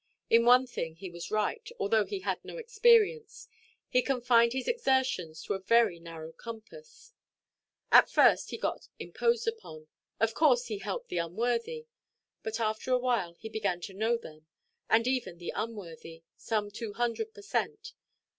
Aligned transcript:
In 0.31 0.45
one 0.45 0.65
thing 0.65 0.95
he 0.95 1.11
was 1.11 1.29
right, 1.29 1.69
although 1.79 2.05
he 2.05 2.21
had 2.21 2.43
no 2.43 2.57
experience; 2.57 3.47
he 3.87 4.01
confined 4.01 4.51
his 4.51 4.67
exertions 4.67 5.43
to 5.43 5.53
a 5.53 5.59
very 5.59 5.99
narrow 5.99 6.31
compass. 6.31 7.13
Of 7.91 8.11
course 8.11 8.47
he 8.47 8.57
got 8.57 8.87
imposed 8.97 9.47
upon—of 9.47 10.33
course 10.33 10.65
he 10.65 10.79
helped 10.79 11.09
the 11.09 11.19
unworthy; 11.19 11.85
but 12.41 12.59
after 12.59 12.89
a 12.91 12.97
while 12.97 13.35
he 13.35 13.47
began 13.47 13.79
to 13.81 13.93
know 13.93 14.17
them, 14.17 14.47
and 14.89 15.05
even 15.05 15.37
the 15.37 15.53
unworthy—some 15.55 16.71
two 16.71 16.93
hundred 16.93 17.35
per 17.35 17.43
cent. 17.43 17.93